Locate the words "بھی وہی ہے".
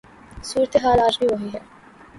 1.19-1.59